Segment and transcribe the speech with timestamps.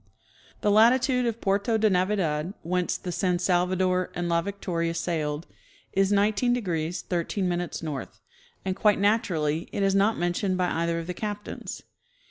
[0.61, 5.45] The latitude of Puerto cle Navidad, whence the San Salvado7' and La Victoria sailed,
[5.93, 8.19] is 19° 13' north,
[8.65, 11.83] and quite naturally it is not mentioned by either of the captains.